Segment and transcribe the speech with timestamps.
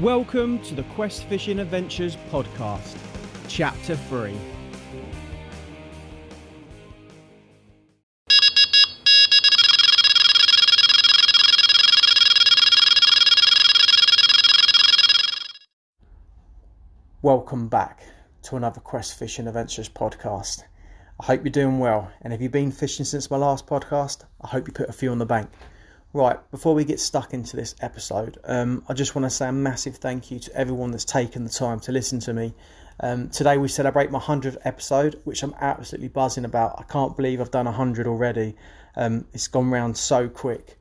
[0.00, 2.98] Welcome to the Quest Fishing Adventures podcast,
[3.48, 4.36] Chapter 3.
[17.22, 18.02] Welcome back
[18.42, 20.64] to another Quest Fishing Adventures podcast.
[21.18, 24.48] I hope you're doing well, and if you've been fishing since my last podcast, I
[24.48, 25.48] hope you put a few on the bank.
[26.16, 29.52] Right, before we get stuck into this episode, um, I just want to say a
[29.52, 32.54] massive thank you to everyone that's taken the time to listen to me.
[33.00, 36.76] Um, today we celebrate my 100th episode, which I'm absolutely buzzing about.
[36.78, 38.56] I can't believe I've done 100 already.
[38.96, 40.78] Um, it's gone round so quick.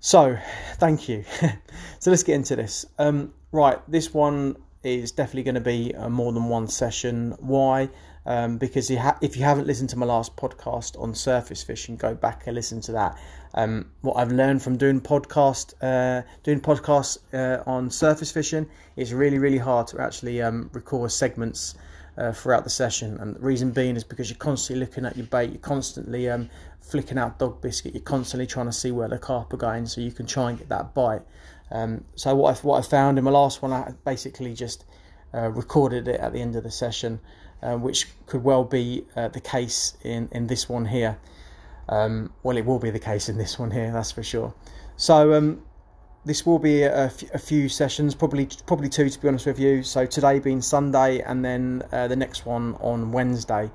[0.00, 0.36] So,
[0.74, 1.24] thank you.
[2.00, 2.84] so let's get into this.
[2.98, 7.36] Um, right, this one is definitely going to be uh, more than one session.
[7.38, 7.90] Why?
[8.24, 11.96] Um, because you ha- if you haven't listened to my last podcast on surface fishing,
[11.96, 13.18] go back and listen to that.
[13.54, 19.12] Um, what I've learned from doing podcast, uh, doing podcasts uh, on surface fishing, is
[19.12, 21.74] really really hard to actually um, record segments
[22.16, 23.18] uh, throughout the session.
[23.18, 26.48] And the reason being is because you're constantly looking at your bait, you're constantly um,
[26.80, 30.00] flicking out dog biscuit, you're constantly trying to see where the carp are going, so
[30.00, 31.22] you can try and get that bite.
[31.70, 34.84] Um, so what I what I found in my last one, I basically just
[35.34, 37.20] uh, recorded it at the end of the session,
[37.62, 41.18] uh, which could well be uh, the case in in this one here.
[41.88, 44.54] Um, well, it will be the case in this one here, that's for sure.
[44.96, 45.62] So um,
[46.24, 49.58] this will be a, f- a few sessions, probably probably two to be honest with
[49.58, 49.82] you.
[49.82, 53.70] So today being Sunday, and then uh, the next one on Wednesday.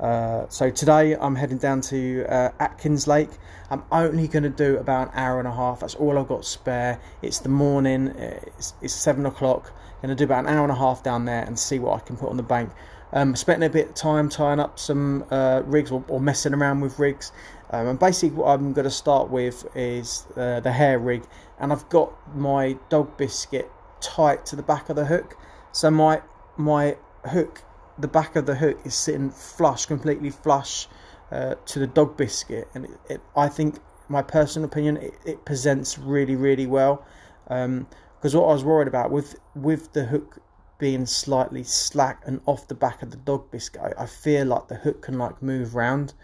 [0.00, 3.30] Uh, so today I'm heading down to uh, Atkins Lake.
[3.70, 5.80] I'm only going to do about an hour and a half.
[5.80, 7.00] That's all I've got spare.
[7.20, 8.08] It's the morning.
[8.08, 9.72] It's, it's seven o'clock.
[10.00, 12.04] Going to do about an hour and a half down there and see what I
[12.04, 12.70] can put on the bank.
[13.12, 16.80] Um, spending a bit of time tying up some uh, rigs or, or, messing around
[16.80, 17.32] with rigs.
[17.70, 21.24] Um, and basically, what I'm going to start with is uh, the hair rig,
[21.58, 25.36] and I've got my dog biscuit tight to the back of the hook.
[25.72, 26.20] So my
[26.56, 27.62] my hook
[27.98, 30.88] the back of the hook is sitting flush, completely flush
[31.30, 33.78] uh, to the dog biscuit, and it, it, I think,
[34.08, 37.04] my personal opinion, it, it presents really, really well.
[37.44, 40.40] Because um, what I was worried about with with the hook
[40.78, 44.68] being slightly slack and off the back of the dog biscuit, I, I feel like
[44.68, 46.14] the hook can like move round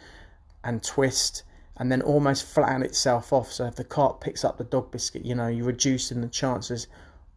[0.63, 1.43] and twist
[1.77, 3.53] and then almost flatten itself off.
[3.53, 6.87] So if the carp picks up the dog biscuit, you know, you're reducing the chances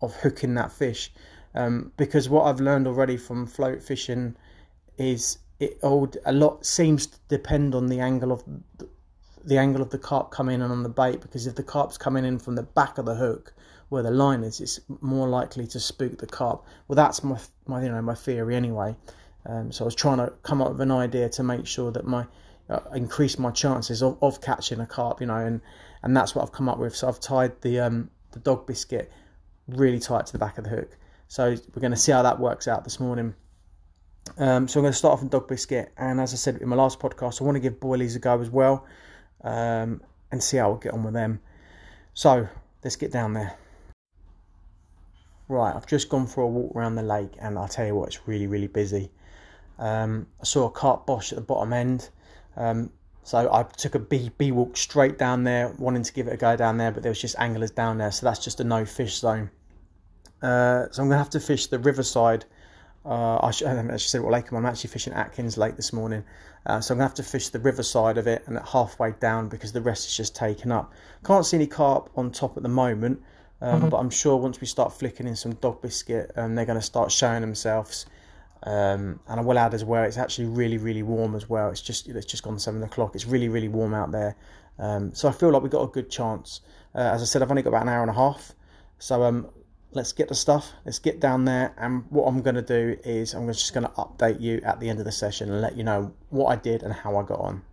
[0.01, 1.11] of hooking that fish.
[1.55, 4.35] Um, because what I've learned already from float fishing
[4.97, 8.43] is it all a lot seems to depend on the angle of
[8.77, 8.87] the,
[9.43, 11.21] the angle of the carp coming in on the bait.
[11.21, 13.53] Because if the carp's coming in from the back of the hook
[13.89, 16.65] where the line is, it's more likely to spook the carp.
[16.87, 18.95] Well, that's my my you know my theory anyway.
[19.45, 22.05] Um, so I was trying to come up with an idea to make sure that
[22.05, 22.27] my
[22.69, 25.61] uh, increase my chances of, of catching a carp, you know, and
[26.03, 26.95] and that's what I've come up with.
[26.95, 29.11] So I've tied the um the dog biscuit
[29.67, 30.97] really tight to the back of the hook.
[31.27, 33.35] So we're going to see how that works out this morning.
[34.37, 36.67] Um, so I'm going to start off with dog biscuit, and as I said in
[36.67, 38.85] my last podcast, I want to give boilies a go as well,
[39.43, 40.01] um,
[40.31, 41.39] and see how we get on with them.
[42.13, 42.47] So
[42.83, 43.57] let's get down there.
[45.47, 48.07] Right, I've just gone for a walk around the lake, and I'll tell you what,
[48.07, 49.11] it's really, really busy.
[49.79, 52.09] Um, I saw a carp bosch at the bottom end,
[52.57, 52.91] um,
[53.23, 56.37] so I took a bee, bee walk straight down there, wanting to give it a
[56.37, 58.83] go down there, but there was just anglers down there, so that's just a no
[58.83, 59.49] fish zone.
[60.41, 62.45] Uh, so I'm going to have to fish the riverside.
[63.05, 66.23] Uh, I, should, I actually said what lake I'm actually fishing Atkins Lake this morning.
[66.65, 69.47] Uh, so I'm going to have to fish the riverside of it and halfway down
[69.47, 70.93] because the rest is just taken up.
[71.23, 73.21] Can't see any carp on top at the moment,
[73.61, 73.89] um, mm-hmm.
[73.89, 76.85] but I'm sure once we start flicking in some dog biscuit, um, they're going to
[76.85, 78.05] start showing themselves.
[78.63, 81.69] Um, and I will add as well, it's actually really, really warm as well.
[81.69, 83.15] It's just it's just gone seven o'clock.
[83.15, 84.35] It's really, really warm out there.
[84.79, 86.61] Um, so I feel like we've got a good chance.
[86.93, 88.53] Uh, as I said, I've only got about an hour and a half.
[88.99, 89.47] So um,
[89.91, 90.73] let's get the stuff.
[90.85, 91.73] Let's get down there.
[91.77, 94.89] And what i'm going to do is i'm just going to update you at the
[94.89, 97.39] end of the session and let you know what i did and how i got
[97.39, 97.63] on.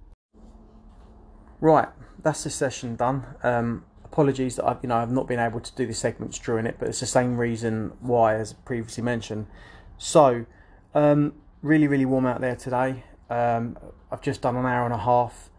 [1.61, 1.89] Right
[2.23, 3.25] that's the session done.
[3.43, 6.67] Um, apologies that i've you know i've not been able to do the segments during
[6.67, 9.47] it but it's the same reason why as previously mentioned.
[9.99, 10.47] So
[10.95, 13.05] um, really really warm out there today.
[13.29, 13.77] Um,
[14.11, 15.51] i've just done an hour and a half.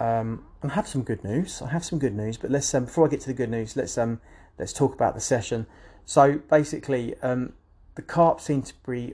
[0.00, 1.60] Um, and have some good news.
[1.62, 3.76] I have some good news, but let's um, before I get to the good news,
[3.76, 4.20] let's um,
[4.58, 5.66] let's talk about the session.
[6.08, 7.52] So basically, um,
[7.94, 9.12] the carp seem to be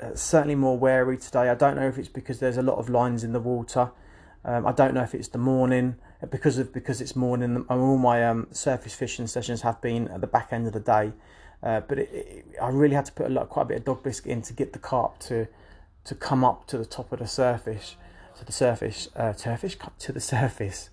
[0.00, 1.48] uh, certainly more wary today.
[1.48, 3.90] I don't know if it's because there's a lot of lines in the water.
[4.44, 7.66] Um, I don't know if it's the morning uh, because of because it's morning.
[7.68, 11.14] All my um, surface fishing sessions have been at the back end of the day,
[11.64, 13.84] uh, but it, it, I really had to put a lot, quite a bit of
[13.84, 15.48] dog biscuit in to get the carp to
[16.04, 17.96] to come up to the top of the surface,
[18.38, 20.90] to the surface, uh, surface to the surface.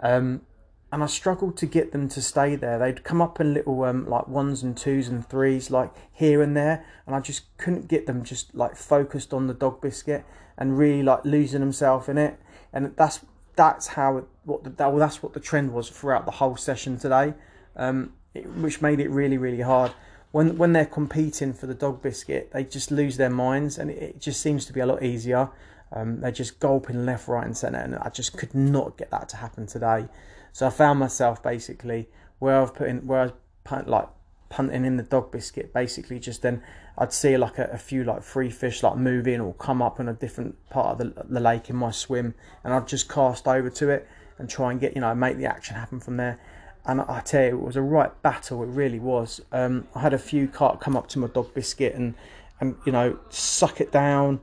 [0.00, 0.46] Um,
[0.94, 2.78] and I struggled to get them to stay there.
[2.78, 6.56] They'd come up in little um, like ones and twos and threes, like here and
[6.56, 10.24] there, and I just couldn't get them just like focused on the dog biscuit
[10.56, 12.38] and really like losing themselves in it.
[12.72, 13.26] And that's
[13.56, 16.96] that's how what the, that, well, that's what the trend was throughout the whole session
[16.96, 17.34] today,
[17.74, 19.90] um, it, which made it really really hard.
[20.30, 24.00] When when they're competing for the dog biscuit, they just lose their minds, and it,
[24.00, 25.50] it just seems to be a lot easier.
[25.92, 29.28] Um, they're just gulping left, right, and centre, and I just could not get that
[29.30, 30.06] to happen today.
[30.54, 32.08] So I found myself basically
[32.38, 33.32] where I've put in where I was
[33.64, 34.08] punt, like
[34.50, 35.74] punting in the dog biscuit.
[35.74, 36.62] Basically, just then
[36.96, 39.98] I'd see like a, a, few like free fish like move in or come up
[39.98, 43.48] in a different part of the, the lake in my swim, and I'd just cast
[43.48, 44.06] over to it
[44.38, 46.38] and try and get you know make the action happen from there.
[46.86, 48.62] And I tell you, it was a right battle.
[48.62, 49.40] It really was.
[49.50, 52.14] Um, I had a few carp come up to my dog biscuit and
[52.60, 54.38] and you know suck it down,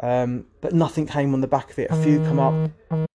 [0.00, 1.90] um, but nothing came on the back of it.
[1.90, 3.08] A few come up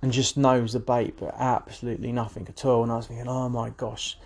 [0.00, 2.82] and just nose the bait, but absolutely nothing at all.
[2.82, 4.16] And I was thinking, oh my gosh,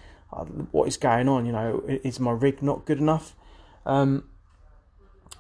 [0.71, 1.47] what is going on?
[1.47, 3.35] You know, is my rig not good enough?
[3.87, 4.25] Um,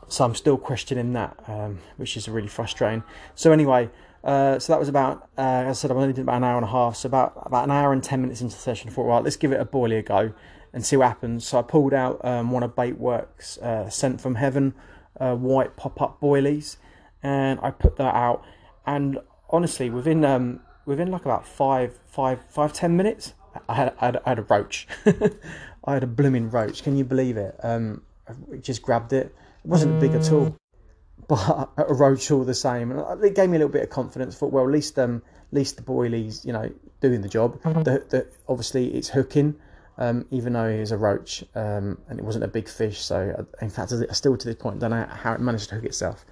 [0.08, 3.02] so I'm still questioning that, um, which is really frustrating.
[3.34, 3.90] So anyway,
[4.24, 6.56] uh, so that was about, uh, as I said, I only did about an hour
[6.56, 6.96] and a half.
[6.96, 9.36] So about about an hour and ten minutes into the session, I thought, right, let's
[9.36, 10.32] give it a boilie go
[10.72, 11.46] and see what happens.
[11.46, 14.74] So I pulled out um, one of Baitworks uh, sent from heaven
[15.18, 16.76] uh, white pop up boilies,
[17.22, 18.44] and I put that out.
[18.86, 19.18] And
[19.52, 23.34] honestly, within um, within like about five, five, five, ten minutes,
[23.68, 24.88] I had, I had, I had a roach.
[25.84, 26.82] I had a blooming roach.
[26.82, 27.56] Can you believe it?
[27.62, 29.34] Um, I just grabbed it.
[29.64, 30.56] It wasn't big at all,
[31.28, 32.92] but a roach all the same.
[32.92, 34.36] And it gave me a little bit of confidence.
[34.36, 36.70] Thought, well, at least um, at least the boilie's, you know,
[37.00, 37.60] doing the job.
[37.62, 37.82] Mm-hmm.
[37.82, 39.56] The, the, obviously it's hooking.
[39.98, 42.98] Um, even though he was a roach um, and it wasn't a big fish.
[42.98, 45.84] So, in fact, I still to this point don't know how it managed to hook
[45.84, 46.24] itself.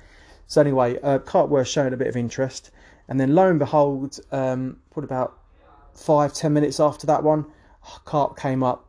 [0.47, 2.71] So, anyway, uh, Cartworth showed a bit of interest.
[3.11, 5.37] And then lo and behold, um, put about
[5.95, 7.45] five, ten minutes after that one,
[8.05, 8.89] carp came up,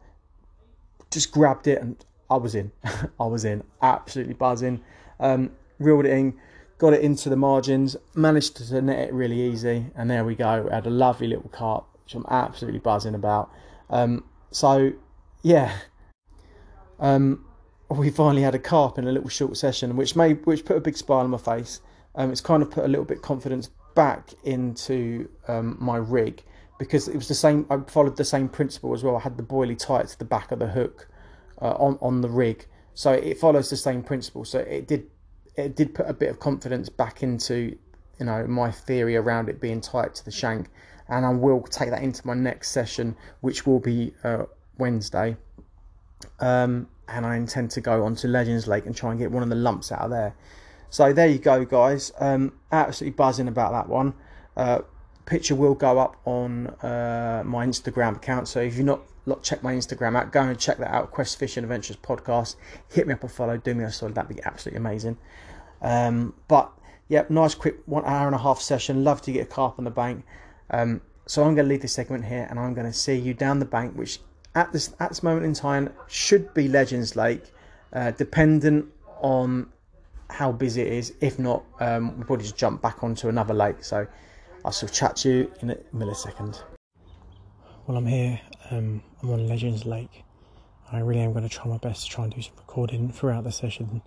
[1.09, 2.71] just grabbed it, and I was in.
[3.19, 4.81] I was in, absolutely buzzing.
[5.19, 6.35] Um, reeled it in,
[6.77, 10.61] got it into the margins, managed to net it really easy, and there we go.
[10.61, 13.51] We had a lovely little carp, which I'm absolutely buzzing about.
[13.89, 14.93] Um, so,
[15.41, 15.75] yeah,
[16.99, 17.43] um,
[17.89, 20.81] we finally had a carp in a little short session, which made which put a
[20.81, 21.81] big smile on my face.
[22.13, 26.43] Um, it's kind of put a little bit confidence back into um, my rig
[26.79, 27.65] because it was the same.
[27.69, 29.15] I followed the same principle as well.
[29.15, 31.07] I had the boilie tight to the back of the hook
[31.61, 32.65] uh, on on the rig,
[32.95, 34.45] so it follows the same principle.
[34.45, 35.07] So it did
[35.55, 37.77] it did put a bit of confidence back into
[38.19, 40.69] you know my theory around it being tight to the shank,
[41.07, 44.45] and I will take that into my next session, which will be uh,
[44.77, 45.37] Wednesday.
[46.39, 49.43] Um, and I intend to go on to Legends Lake and try and get one
[49.43, 50.33] of the lumps out of there.
[50.91, 52.11] So there you go, guys.
[52.19, 54.13] Um, absolutely buzzing about that one.
[54.57, 54.79] Uh,
[55.25, 58.49] picture will go up on uh, my Instagram account.
[58.49, 59.01] So if you've not,
[59.41, 61.11] checked my Instagram out, go and check that out.
[61.11, 62.57] Quest Fishing Adventures podcast.
[62.89, 63.55] Hit me up a follow.
[63.55, 64.15] Do me a solid.
[64.15, 65.17] That'd be absolutely amazing.
[65.81, 66.69] Um, but
[67.07, 69.05] yep, nice quick one hour and a half session.
[69.05, 70.25] Love to get a carp on the bank.
[70.71, 73.33] Um, so I'm going to leave this segment here, and I'm going to see you
[73.33, 74.19] down the bank, which
[74.55, 77.53] at this at this moment in time should be Legends Lake,
[77.93, 78.87] uh, dependent
[79.21, 79.71] on
[80.31, 81.13] how busy it is.
[81.21, 83.83] If not, um, we'll probably just jump back onto another lake.
[83.83, 84.07] So
[84.63, 86.61] I shall chat to you in a millisecond.
[87.87, 88.39] Well, I'm here.
[88.69, 90.23] Um, I'm on Legends Lake.
[90.91, 93.43] I really am going to try my best to try and do some recording throughout
[93.43, 94.01] the session.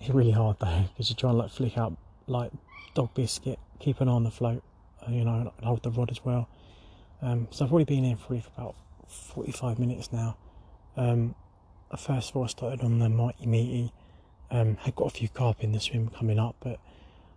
[0.00, 1.92] It's really hard though because you try and like flick up
[2.26, 2.50] like
[2.94, 4.62] dog biscuit, keep an eye on the float,
[5.06, 6.48] uh, you know, and hold the rod as well.
[7.20, 8.74] Um, so I've already been here for about
[9.08, 10.36] 45 minutes now.
[10.96, 11.34] Um,
[11.98, 13.92] first of all, I started on the Mighty Meaty
[14.50, 16.78] um, had got a few carp in the swim coming up, but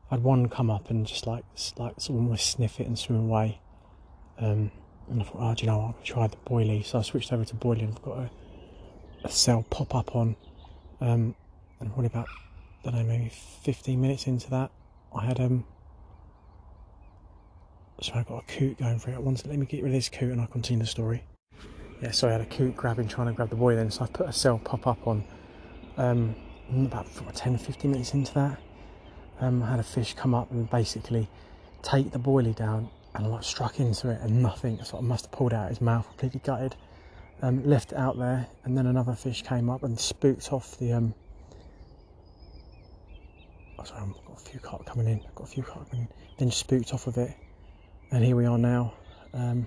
[0.10, 1.44] I had one come up and just like
[1.78, 3.60] like almost sniff it and swim away.
[4.38, 4.72] Um,
[5.10, 6.86] and I thought, oh, do you know, I'll try the boilie.
[6.86, 7.80] So I switched over to boilie.
[7.84, 8.30] And I've got a,
[9.26, 10.36] a cell pop up on,
[11.02, 11.36] um,
[11.80, 12.28] and probably about
[12.86, 14.72] I don't know, maybe 15 minutes into that,
[15.16, 15.66] I had um.
[18.02, 19.22] So I got a coot going for it.
[19.22, 21.24] Once let me get rid of this coot and I'll continue the story.
[22.02, 23.92] Yeah, so I had a coot grabbing, trying to grab the boy then.
[23.92, 25.24] So I put a cell pop up on.
[25.98, 26.36] Um,
[26.72, 28.58] about 10 15 minutes into that,
[29.40, 31.28] um, I had a fish come up and basically
[31.82, 34.80] take the boilie down and like struck into it and nothing.
[34.84, 36.76] So I must have pulled out his mouth, completely gutted.
[37.44, 40.94] Um, left it out there, and then another fish came up and spooked off the.
[40.94, 41.16] Um,
[43.80, 45.22] oh, sorry, I've got a few carp coming in.
[45.28, 46.14] I've got a few carp coming in.
[46.38, 47.36] Then spooked off of it,
[48.12, 48.94] and here we are now,
[49.34, 49.66] um,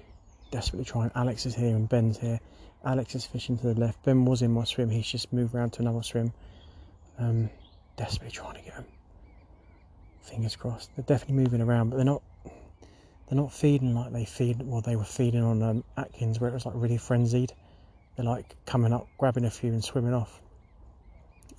[0.52, 1.10] desperately trying.
[1.16, 2.38] Alex is here and Ben's here.
[2.84, 4.00] Alex is fishing to the left.
[4.04, 4.88] Ben was in my swim.
[4.88, 6.32] He's just moved around to another swim.
[7.18, 7.50] Um,
[7.96, 8.84] desperately trying to get them.
[10.22, 10.90] Fingers crossed.
[10.96, 12.22] They're definitely moving around, but they're not.
[13.28, 14.60] they're not feeding like they feed.
[14.62, 17.52] Well, they were feeding on um, Atkins, where it was like really frenzied.
[18.16, 20.40] They're like coming up, grabbing a few, and swimming off.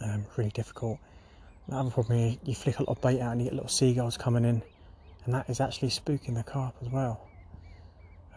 [0.02, 1.00] Um, really difficult.
[1.68, 3.70] The other problem is you flick a lot of bait out and you get little
[3.70, 4.62] seagulls coming in,
[5.26, 7.22] and that is actually spooking the carp as well.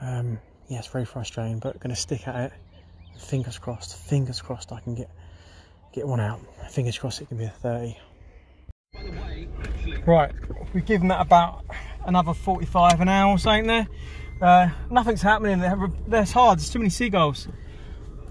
[0.01, 2.53] Um, yeah, it's very frustrating, but going to stick at it.
[3.19, 3.97] Fingers crossed.
[3.97, 5.11] Fingers crossed I can get
[5.93, 6.41] get one out.
[6.71, 7.97] Fingers crossed it can be a 30.
[10.07, 10.33] Right,
[10.73, 11.65] we've given that about
[12.05, 13.87] another 45 an hour or there.
[14.41, 15.61] Uh, nothing's happening.
[16.07, 16.59] That's hard.
[16.59, 17.49] There's too many seagulls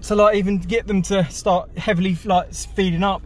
[0.02, 3.22] to like even get them to start heavily like feeding up.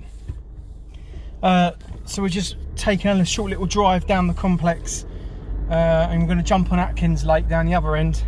[1.42, 1.72] Uh,
[2.04, 5.04] so we're just taking a short little drive down the complex,
[5.70, 5.72] uh,
[6.10, 8.22] and we're going to jump on Atkins Lake down the other end,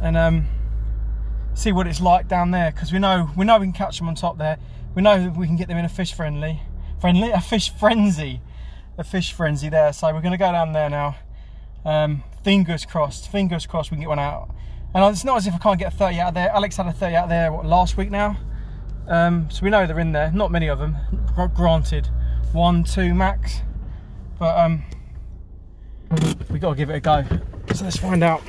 [0.00, 0.46] and um,
[1.54, 2.70] see what it's like down there.
[2.70, 4.58] Because we know we know we can catch them on top there.
[4.94, 6.60] We know we can get them in a fish friendly,
[7.00, 8.40] friendly, a fish frenzy,
[8.96, 9.92] a fish frenzy there.
[9.92, 11.16] So we're going to go down there now.
[11.84, 14.50] Um, fingers crossed, fingers crossed we can get one out.
[14.94, 16.50] And it's not as if I can't get a 30 out there.
[16.50, 18.36] Alex had a 30 out there what, last week now.
[19.06, 20.30] Um, so we know they're in there.
[20.32, 20.96] Not many of them,
[21.54, 22.08] granted.
[22.52, 23.60] One, two max.
[24.38, 24.82] But um,
[26.50, 27.24] we got to give it a go.
[27.74, 28.42] So let's find out.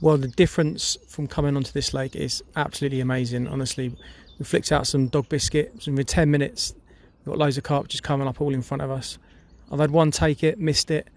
[0.00, 3.48] Well, the difference from coming onto this lake is absolutely amazing.
[3.48, 3.96] Honestly,
[4.38, 6.74] we flicked out some dog biscuits, and within 10 minutes,
[7.24, 9.18] we've got loads of carp just coming up all in front of us.
[9.70, 11.08] I've had one take it, missed it.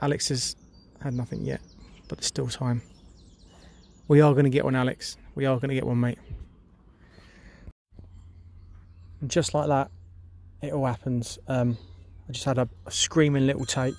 [0.00, 0.56] Alex has
[1.02, 1.60] had nothing yet
[2.08, 2.82] but there's still time.
[4.08, 5.16] We are going to get one, Alex.
[5.34, 6.18] We are going to get one, mate.
[9.20, 9.90] And just like that,
[10.62, 11.38] it all happens.
[11.48, 11.78] Um,
[12.28, 13.94] I just had a, a screaming little take.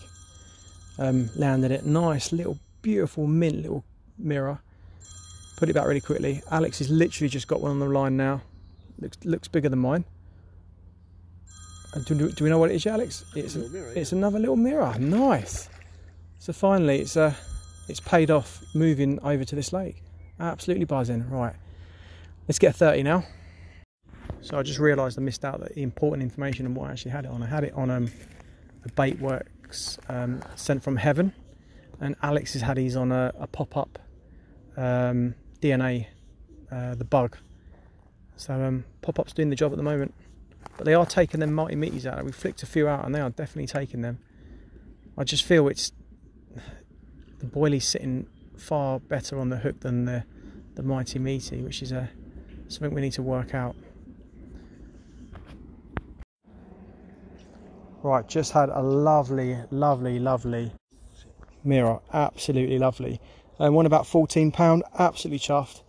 [0.98, 1.86] Um, landed it.
[1.86, 3.84] Nice little, beautiful, mint little
[4.18, 4.60] mirror.
[5.58, 6.42] Put it back really quickly.
[6.52, 8.42] Alex has literally just got one on the line now.
[9.00, 10.06] Looks looks bigger than mine.
[11.94, 13.24] Uh, do, do, we know what it is, Alex?
[13.36, 14.18] It's, a, mirror, it's yeah.
[14.18, 14.94] another little mirror.
[15.00, 15.70] Nice.
[16.40, 17.36] So finally, it's a
[17.88, 20.04] it's paid off moving over to this lake.
[20.40, 21.30] Absolutely buzzing.
[21.30, 21.56] Right,
[22.48, 23.26] let's get a 30 now.
[24.42, 27.26] So I just realised I missed out the important information and what I actually had
[27.26, 27.42] it on.
[27.42, 28.12] I had it on um,
[28.84, 31.34] a Baitworks um, sent from heaven,
[32.00, 33.98] and Alex has had his on a, a pop-up
[34.78, 35.34] um,
[35.66, 36.08] DNA,
[36.72, 37.38] uh, the bug.
[38.38, 40.14] So um, pop-up's doing the job at the moment,
[40.78, 42.24] but they are taking them multi out.
[42.24, 44.20] We flicked a few out, and they are definitely taking them.
[45.18, 45.92] I just feel it's
[47.40, 50.24] the boilie's sitting far better on the hook than the,
[50.76, 52.10] the mighty meaty, which is a
[52.68, 53.76] something we need to work out.
[58.04, 60.72] Right, just had a lovely, lovely, lovely
[61.64, 62.00] mirror.
[62.14, 63.20] Absolutely lovely.
[63.60, 65.82] And one about £14, absolutely chuffed.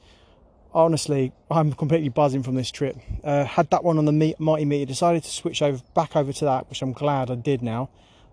[0.73, 2.97] Honestly, I'm completely buzzing from this trip.
[3.25, 6.45] Uh, had that one on the Mighty Meaty, decided to switch over back over to
[6.45, 7.89] that, which I'm glad I did now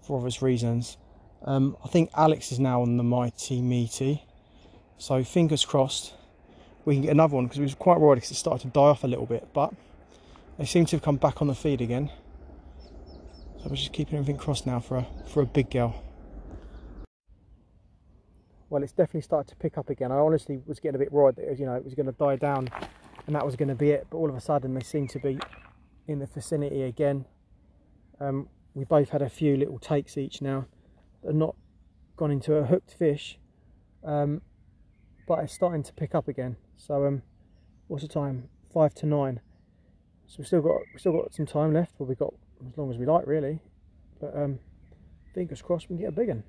[0.06, 0.98] for obvious reasons.
[1.44, 4.24] Um, I think Alex is now on the Mighty Meaty.
[4.98, 6.14] So fingers crossed
[6.86, 8.82] we can get another one because we was quite worried because it started to die
[8.82, 9.48] off a little bit.
[9.54, 9.74] But
[10.58, 12.10] they seem to have come back on the feed again.
[13.62, 16.04] So we're just keeping everything crossed now for a, for a big girl.
[18.74, 20.12] Well, it's definitely started to pick up again.
[20.12, 22.38] I honestly was getting a bit worried that you know, it was going to die
[22.38, 22.72] down
[23.28, 24.08] and that was going to be it.
[24.10, 25.38] But all of a sudden they seem to be
[26.08, 27.26] in the vicinity again.
[28.20, 30.66] Um, we both had a few little takes each now
[31.24, 31.56] are not
[32.18, 33.38] gone into a hooked fish
[34.04, 34.42] um,
[35.28, 37.22] but it's starting to pick up again so um,
[37.88, 39.40] what's the time five to nine
[40.26, 42.34] so we've still got we've still got some time left but we've got
[42.68, 43.60] as long as we like really
[44.20, 44.58] but um,
[45.36, 46.44] fingers crossed we can get a big one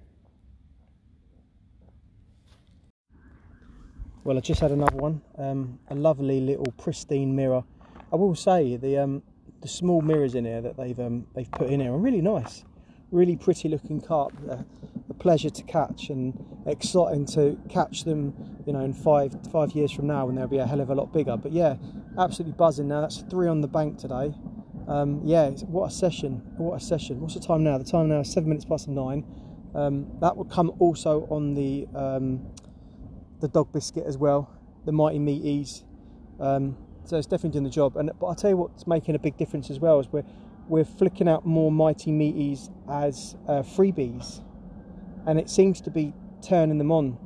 [4.25, 7.63] well I just had another one um, a lovely little pristine mirror
[8.13, 9.23] I will say the um,
[9.61, 12.65] the small mirrors in here that they've um, they've put in here are really nice
[13.11, 14.33] really pretty looking carp.
[14.49, 14.65] a
[15.15, 16.35] pleasure to catch and
[16.67, 18.35] exciting to catch them,
[18.67, 20.95] you know, in five five years from now when they'll be a hell of a
[20.95, 21.37] lot bigger.
[21.37, 21.77] But yeah,
[22.19, 23.01] absolutely buzzing now.
[23.01, 24.35] That's three on the bank today.
[24.89, 26.43] Um, yeah, what a session!
[26.59, 27.21] What a session!
[27.21, 27.79] What's the time now?
[27.79, 29.25] The time now is seven minutes past nine.
[29.75, 32.47] Um, that will come also on the um,
[33.41, 34.51] the dog biscuit as well,
[34.85, 35.85] the mighty meaties.
[36.41, 37.97] Um, so it's definitely doing the job.
[37.97, 40.25] And but I'll tell you what's making a big difference as well is we're
[40.69, 44.43] we're flicking out more mighty meaties as uh, freebies,
[45.27, 47.19] and it seems to be turning them on,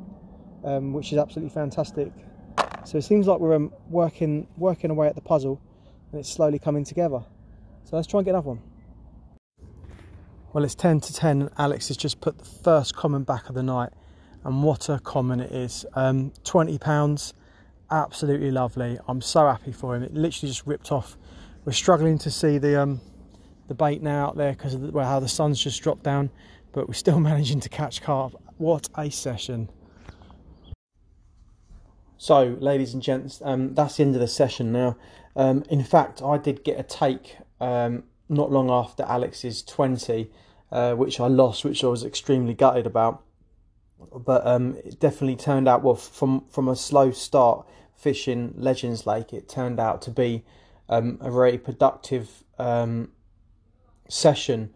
[0.65, 2.12] um, which is absolutely fantastic.
[2.85, 5.61] So it seems like we're um, working working away at the puzzle,
[6.11, 7.25] and it's slowly coming together.
[7.85, 8.62] So let's try and get another one.
[10.53, 13.55] Well, it's 10 to 10, and Alex has just put the first common back of
[13.55, 13.91] the night,
[14.45, 15.85] and what a common it is.
[15.95, 17.35] Um, 20 pounds,
[17.90, 18.99] absolutely lovely.
[19.09, 20.02] I'm so happy for him.
[20.02, 21.16] It literally just ripped off.
[21.64, 23.00] We're struggling to see the um,
[23.68, 26.30] the bait now out there because of the, well, how the sun's just dropped down.
[26.73, 28.35] but we're still managing to catch carp.
[28.57, 29.68] What a session!
[32.16, 34.97] So, ladies and gents, um, that's the end of the session now.
[35.37, 40.28] Um, in fact, I did get a take um, not long after Alex's 20,
[40.73, 43.23] uh, which I lost, which I was extremely gutted about.
[44.14, 49.33] But um, it definitely turned out, well, from, from a slow start fishing Legends Lake,
[49.33, 50.45] it turned out to be
[50.88, 53.11] um, a very productive um,
[54.09, 54.73] session.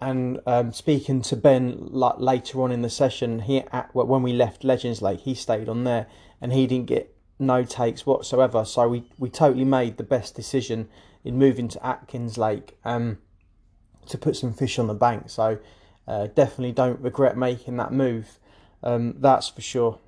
[0.00, 4.32] And um, speaking to Ben like, later on in the session, he at, when we
[4.32, 6.06] left Legends Lake, he stayed on there
[6.40, 8.64] and he didn't get no takes whatsoever.
[8.64, 10.88] So we, we totally made the best decision
[11.24, 13.18] in moving to Atkins Lake um,
[14.06, 15.28] to put some fish on the bank.
[15.28, 15.58] So
[16.06, 18.38] uh, definitely don't regret making that move.
[18.82, 19.98] Um, that's for sure.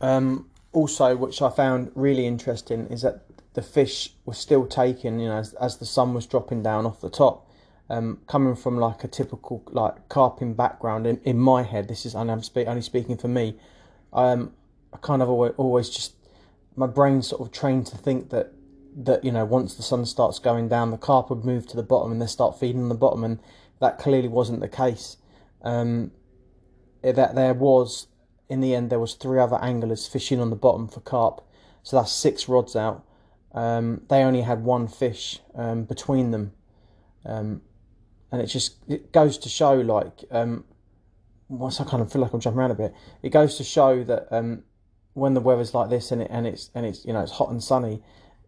[0.00, 3.24] Um, also, which I found really interesting is that
[3.54, 7.00] the fish were still taken, you know, as, as the sun was dropping down off
[7.00, 7.46] the top.
[7.90, 12.14] Um, coming from like a typical like carping background in, in my head, this is
[12.14, 13.56] and I'm spe- only speaking for me.
[14.12, 14.52] Um,
[14.92, 16.12] I kind of always, always just
[16.76, 18.52] my brain sort of trained to think that
[18.94, 21.82] that you know once the sun starts going down, the carp would move to the
[21.82, 23.38] bottom and they start feeding on the bottom, and
[23.80, 25.16] that clearly wasn't the case.
[25.62, 26.12] Um,
[27.02, 28.08] that there was
[28.48, 31.44] in the end there was three other anglers fishing on the bottom for carp,
[31.82, 33.04] so that's six rods out.
[33.52, 36.52] Um, they only had one fish um, between them,
[37.24, 37.62] um,
[38.30, 40.64] and it just it goes to show like um,
[41.48, 42.94] once I kind of feel like I'm jumping around a bit.
[43.22, 44.64] It goes to show that um,
[45.14, 47.50] when the weather's like this and it and it's and it's you know it's hot
[47.50, 48.02] and sunny,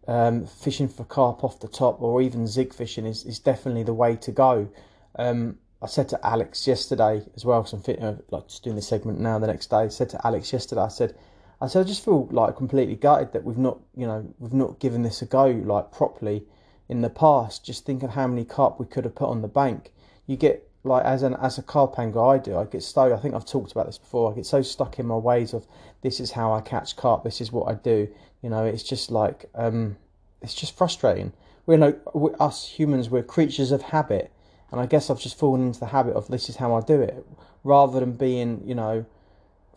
[0.07, 3.93] um, fishing for carp off the top or even zig fishing is, is definitely the
[3.93, 4.69] way to go.
[5.15, 8.87] Um, I said to Alex yesterday as well, because I'm uh, like just doing this
[8.87, 9.39] segment now.
[9.39, 11.15] The next day, I said to Alex yesterday, I said,
[11.59, 14.79] I said I just feel like completely gutted that we've not, you know, we've not
[14.79, 16.43] given this a go like properly
[16.87, 17.65] in the past.
[17.65, 19.91] Just think of how many carp we could have put on the bank.
[20.27, 23.17] You get like as an as a carp angler I do, I get so I
[23.17, 24.31] think I've talked about this before.
[24.31, 25.65] I get so stuck in my ways of
[26.01, 27.23] this is how I catch carp.
[27.23, 28.07] This is what I do.
[28.41, 29.97] You know, it's just like um,
[30.41, 31.33] it's just frustrating.
[31.65, 33.09] We're like we're, us humans.
[33.09, 34.31] We're creatures of habit,
[34.71, 37.01] and I guess I've just fallen into the habit of this is how I do
[37.01, 37.25] it,
[37.63, 39.05] rather than being you know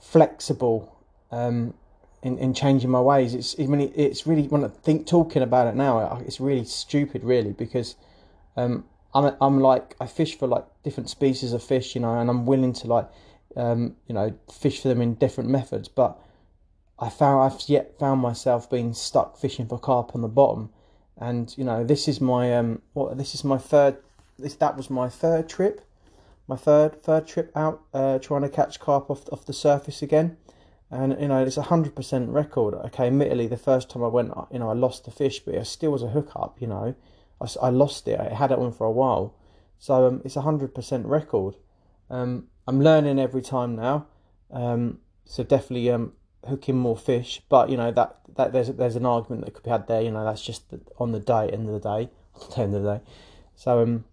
[0.00, 0.96] flexible
[1.30, 1.74] um,
[2.22, 3.34] in in changing my ways.
[3.34, 7.24] It's I mean it's really when I think talking about it now, it's really stupid,
[7.24, 7.96] really, because
[8.56, 12.30] um, I'm I'm like I fish for like different species of fish, you know, and
[12.30, 13.08] I'm willing to like
[13.56, 15.88] um, you know fish for them in different methods.
[15.88, 16.18] But
[16.98, 20.70] I found I've yet found myself being stuck fishing for carp on the bottom,
[21.18, 23.96] and you know this is my um what this is my third
[24.38, 25.80] this that was my third trip,
[26.46, 30.36] my third third trip out uh, trying to catch carp off off the surface again.
[30.90, 32.74] And you know it's a hundred percent record.
[32.74, 35.66] Okay, admittedly, the first time I went, you know, I lost the fish, but it
[35.66, 36.60] still was a hookup.
[36.60, 36.94] You know,
[37.40, 38.20] I, I lost it.
[38.20, 39.34] I had it on for a while,
[39.78, 41.56] so um, it's a hundred percent record.
[42.10, 44.06] Um, I'm learning every time now,
[44.50, 46.12] um, so definitely um,
[46.48, 47.42] hooking more fish.
[47.48, 50.02] But you know that that there's there's an argument that could be had there.
[50.02, 50.64] You know that's just
[50.98, 52.10] on the day, end of the day,
[52.56, 53.04] end of the day.
[53.56, 54.04] So um,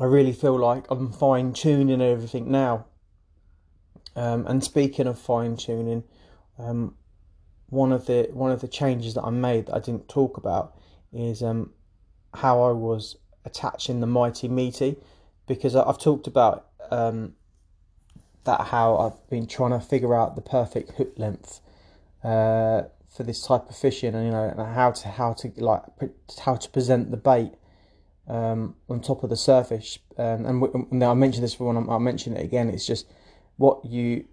[0.00, 2.86] I really feel like I'm fine tuning everything now.
[4.14, 6.04] Um, and speaking of fine tuning,
[6.58, 6.94] um,
[7.68, 10.76] one of the one of the changes that I made that I didn't talk about
[11.12, 11.72] is um,
[12.34, 14.96] how I was attaching the mighty meaty
[15.46, 17.34] because I've talked about um,
[18.44, 21.60] that how I've been trying to figure out the perfect hook length
[22.22, 25.82] uh, for this type of fishing and you know and how to how to like
[26.44, 27.52] how to present the bait
[28.28, 31.98] um, on top of the surface um, and, and I mentioned this before and I'll
[31.98, 33.06] mention it again it's just
[33.56, 34.26] what you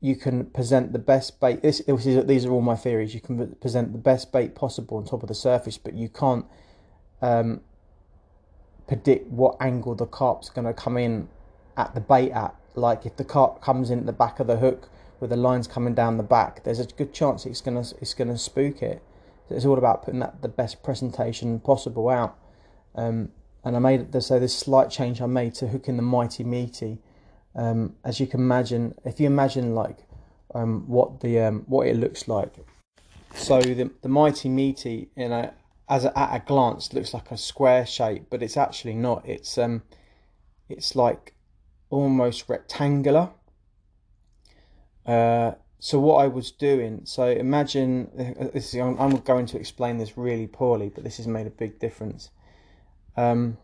[0.00, 3.92] you can present the best bait this, these are all my theories you can present
[3.92, 6.44] the best bait possible on top of the surface but you can't
[7.22, 7.62] um,
[8.86, 11.28] predict what angle the carp's going to come in
[11.76, 12.54] at the bait at.
[12.74, 14.88] Like if the carp comes in at the back of the hook
[15.20, 18.36] with the lines coming down the back, there's a good chance it's gonna it's gonna
[18.36, 19.00] spook it.
[19.48, 22.36] It's all about putting that the best presentation possible out.
[22.94, 23.30] Um,
[23.64, 26.98] and I made the, so this slight change I made to hooking the mighty meaty.
[27.56, 29.98] Um, as you can imagine, if you imagine like
[30.54, 32.52] um, what the um, what it looks like,
[33.34, 35.54] so the the mighty meaty in a
[35.88, 39.26] as a, at a glance looks like a square shape, but it's actually not.
[39.28, 39.82] It's um,
[40.68, 41.34] it's like
[41.90, 43.30] almost rectangular.
[45.06, 48.10] Uh, so what I was doing, so imagine
[48.52, 48.74] this.
[48.74, 52.30] Is, I'm going to explain this really poorly, but this has made a big difference.
[53.16, 53.58] Um,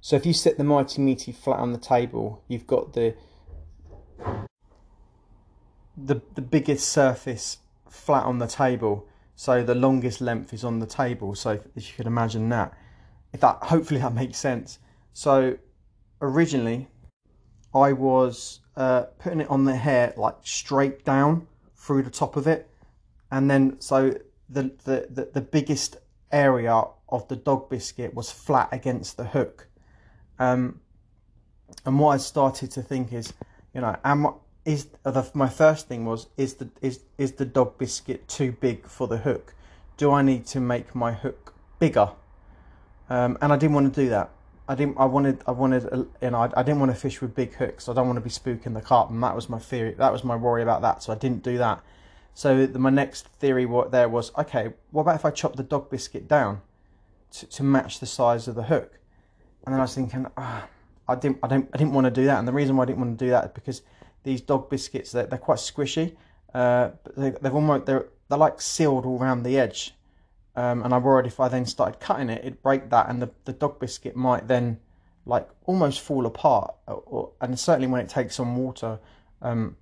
[0.00, 3.14] so if you set the mighty meaty flat on the table, you've got the
[5.96, 9.06] the the biggest surface flat on the table
[9.40, 11.34] so the longest length is on the table.
[11.34, 12.74] So if, if you could imagine that,
[13.32, 14.78] if that hopefully that makes sense.
[15.14, 15.56] So
[16.20, 16.88] originally,
[17.74, 22.46] I was uh, putting it on the hair like straight down through the top of
[22.46, 22.68] it,
[23.30, 24.14] and then so
[24.50, 25.96] the the the, the biggest
[26.30, 29.68] area of the dog biscuit was flat against the hook.
[30.38, 30.80] Um,
[31.84, 33.32] and what I started to think is,
[33.74, 37.78] you know, am is the, my first thing was is the is is the dog
[37.78, 39.54] biscuit too big for the hook?
[39.96, 42.10] Do I need to make my hook bigger?
[43.08, 44.30] Um, and I didn't want to do that.
[44.68, 44.96] I didn't.
[44.98, 45.42] I wanted.
[45.46, 45.84] I wanted.
[46.22, 46.38] You know.
[46.38, 47.88] I, I didn't want to fish with big hooks.
[47.88, 49.94] I don't want to be spooking the carp, and that was my theory.
[49.94, 51.02] That was my worry about that.
[51.02, 51.82] So I didn't do that.
[52.34, 54.72] So the, my next theory what there was okay.
[54.92, 56.62] What about if I chop the dog biscuit down
[57.32, 58.98] to, to match the size of the hook?
[59.64, 60.66] And then I was thinking, ah,
[61.08, 61.38] I didn't.
[61.42, 61.68] I don't.
[61.72, 62.38] I didn't want to do that.
[62.38, 63.82] And the reason why I didn't want to do that is because
[64.22, 66.16] these dog biscuits they're, they're quite squishy.
[66.54, 69.94] Uh, they, they've almost they're they're like sealed all around the edge.
[70.56, 73.30] Um, and I'm worried if I then started cutting it, it'd break that, and the,
[73.44, 74.78] the dog biscuit might then
[75.24, 76.74] like almost fall apart.
[76.86, 78.98] Or, or, and certainly when it takes on water,
[79.42, 79.76] um,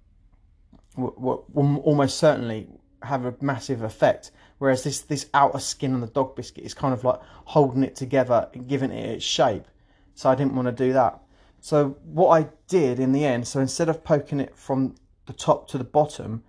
[0.96, 2.68] will, will almost certainly
[3.02, 4.30] have a massive effect.
[4.58, 7.96] Whereas this this outer skin on the dog biscuit is kind of like holding it
[7.96, 9.66] together and giving it its shape.
[10.14, 11.20] So I didn't want to do that.
[11.60, 15.68] So what I did in the end, so instead of poking it from the top
[15.68, 16.42] to the bottom,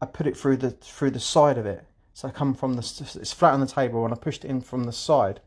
[0.00, 1.84] I put it through the through the side of it.
[2.14, 4.60] So I come from the it's flat on the table and I pushed it in
[4.60, 5.40] from the side.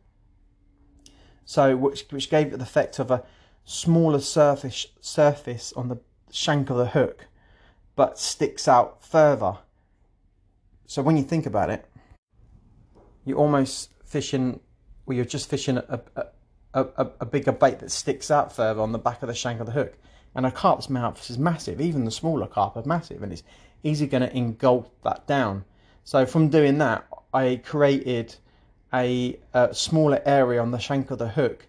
[1.44, 3.24] So which which gave it the effect of a
[3.66, 6.00] smaller surface surface on the
[6.32, 7.28] shank of the hook
[7.96, 9.58] but sticks out further.
[10.86, 11.86] So when you think about it,
[13.26, 14.60] you're almost fishing,
[15.06, 16.26] well, you're just fishing a, a,
[16.74, 19.66] a, a, bigger bait that sticks out further on the back of the shank of
[19.66, 19.98] the hook.
[20.36, 23.44] And a carp's mouth is massive, even the smaller carp are massive, and it's
[23.84, 25.64] easy going to engulf that down.
[26.04, 28.36] So from doing that, I created
[28.94, 31.68] a, a smaller area on the shank of the hook,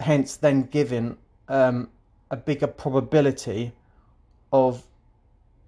[0.00, 1.16] hence then giving
[1.48, 1.90] um,
[2.30, 3.72] a bigger probability
[4.52, 4.84] of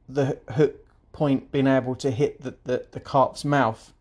[0.09, 3.93] the hook point being able to hit the, the, the carp's mouth.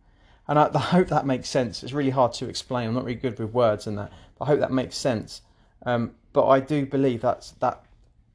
[0.48, 1.84] And I, I, hope that makes sense.
[1.84, 2.88] It's really hard to explain.
[2.88, 5.42] I'm not really good with words and that, but I hope that makes sense.
[5.86, 7.84] Um, but I do believe that's that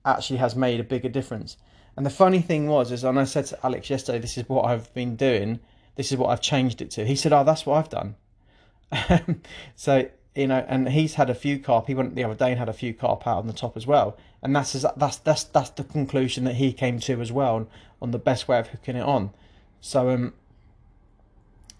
[0.04, 1.56] actually has made a bigger difference.
[1.96, 4.64] And the funny thing was, is when I said to Alex yesterday, this is what
[4.64, 5.60] I've been doing.
[5.96, 7.04] This is what I've changed it to.
[7.06, 8.16] He said, "Oh, that's what I've done."
[9.76, 11.86] so you know, and he's had a few carp.
[11.86, 13.86] He went the other day and had a few carp out on the top as
[13.86, 17.68] well, and that's that's that's that's the conclusion that he came to as well
[18.00, 19.30] on the best way of hooking it on.
[19.80, 20.34] So um,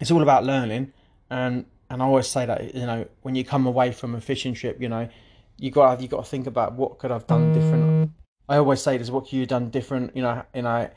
[0.00, 0.92] it's all about learning,
[1.30, 4.54] and and I always say that you know when you come away from a fishing
[4.54, 5.08] trip, you know,
[5.58, 8.10] you got you got to think about what could I've done different.
[8.48, 10.16] I always say this: what could you done different?
[10.16, 10.90] You know, you know,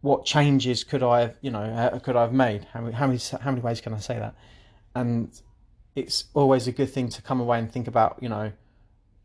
[0.00, 2.66] what changes could I have you know could I have made?
[2.72, 4.34] How many how many how many ways can I say that?
[4.94, 5.30] And
[5.94, 8.52] it's always a good thing to come away and think about, you know,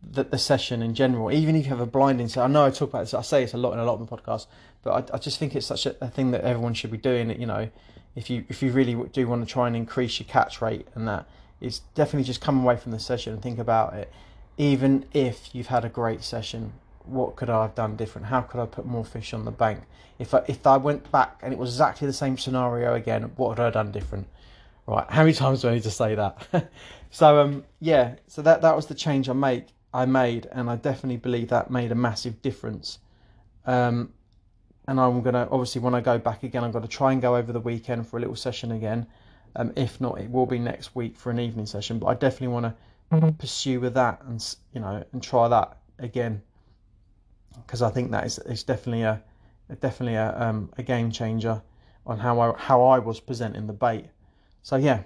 [0.01, 1.31] the, the session in general.
[1.31, 3.43] Even if you have a blinding set, I know I talk about this, I say
[3.43, 4.47] it's a lot in a lot of my podcasts,
[4.83, 7.29] but I, I just think it's such a, a, thing that everyone should be doing.
[7.39, 7.69] You know,
[8.15, 11.07] if you if you really do want to try and increase your catch rate and
[11.07, 11.27] that,
[11.61, 14.11] it's definitely just come away from the session and think about it.
[14.57, 16.73] Even if you've had a great session,
[17.05, 18.27] what could I have done different?
[18.27, 19.83] How could I put more fish on the bank?
[20.17, 23.49] If I, if I went back and it was exactly the same scenario again, what
[23.49, 24.27] would I have done different?
[24.85, 26.71] Right, how many times do I need to say that?
[27.11, 30.75] so um, yeah, so that that was the change I make I made, and I
[30.75, 32.99] definitely believe that made a massive difference.
[33.65, 34.13] Um,
[34.89, 37.53] and I'm gonna obviously when I go back again, I'm gonna try and go over
[37.53, 39.05] the weekend for a little session again.
[39.55, 41.99] Um, if not, it will be next week for an evening session.
[41.99, 43.29] But I definitely want to mm-hmm.
[43.37, 46.41] pursue with that and you know and try that again
[47.65, 49.21] because I think that is, is definitely a
[49.79, 51.61] definitely a um, a game changer
[52.07, 54.05] on how I how I was presenting the bait.
[54.63, 55.03] So yeah.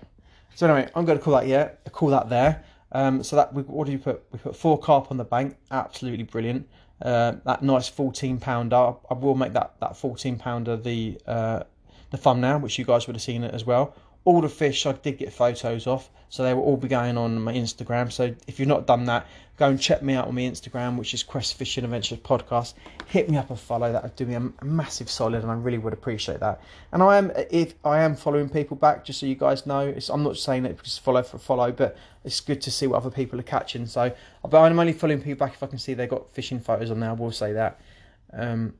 [0.56, 2.64] So anyway, I'm going to call that yeah, call that there.
[2.94, 4.24] Um, so that we, what do you put?
[4.32, 5.58] We put four carp on the bank.
[5.72, 6.70] Absolutely brilliant.
[7.04, 8.94] Uh, that nice 14 pounder.
[9.10, 11.64] I will make that that 14 pounder the uh,
[12.12, 13.94] the thumbnail, which you guys would have seen it as well.
[14.26, 17.42] All the fish I did get photos of, so they will all be going on
[17.42, 18.12] my Instagram.
[18.12, 21.14] So if you've not done that, go and check me out on my Instagram, which
[21.14, 22.74] is Quest Fishing Adventures Podcast.
[23.08, 23.92] Hit me up and follow.
[23.92, 26.62] That would do me a massive solid, and I really would appreciate that.
[26.92, 29.94] And I am if I am following people back, just so you guys know.
[30.10, 33.12] I'm not saying it because follow for follow, but it's good to see what other
[33.12, 33.86] people are catching.
[33.86, 34.14] So,
[34.48, 37.00] but I'm only following people back if I can see they've got fishing photos on
[37.00, 37.10] there.
[37.10, 37.80] I will say that.
[38.32, 38.74] Um,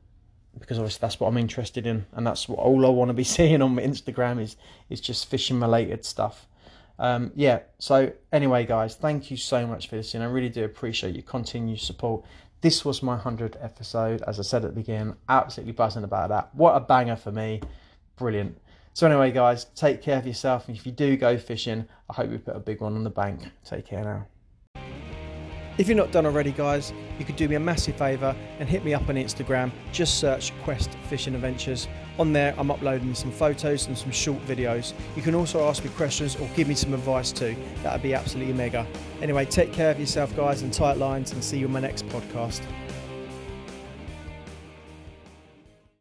[0.58, 3.24] because obviously that's what I'm interested in, and that's what all I want to be
[3.36, 4.56] seeing on Instagram is
[4.88, 6.46] is just fishing related stuff.
[6.98, 7.60] Um, yeah.
[7.78, 10.22] So anyway, guys, thank you so much for listening.
[10.22, 12.24] I really do appreciate your continued support.
[12.60, 15.14] This was my hundredth episode, as I said at the beginning.
[15.28, 16.54] Absolutely buzzing about that.
[16.54, 17.60] What a banger for me!
[18.16, 18.58] Brilliant.
[18.94, 22.30] So anyway, guys, take care of yourself, and if you do go fishing, I hope
[22.30, 23.40] you put a big one on the bank.
[23.64, 24.33] Take care now.
[25.76, 28.84] If you're not done already, guys, you could do me a massive favour and hit
[28.84, 29.72] me up on Instagram.
[29.90, 31.88] Just search Quest Fishing Adventures.
[32.16, 34.92] On there, I'm uploading some photos and some short videos.
[35.16, 37.56] You can also ask me questions or give me some advice too.
[37.82, 38.86] That'd be absolutely mega.
[39.20, 42.06] Anyway, take care of yourself, guys, and tight lines, and see you on my next
[42.06, 42.60] podcast.